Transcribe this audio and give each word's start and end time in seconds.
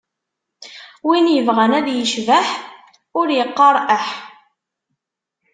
Win 1.07 1.25
ibɣan 1.39 1.71
ad 1.79 1.87
icbeḥ, 2.03 2.47
ur 3.19 3.27
iqqaṛ 3.41 3.75
eḥ! 3.97 4.05